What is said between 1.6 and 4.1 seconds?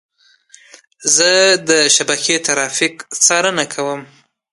د شبکې ترافیک څارنه کوم.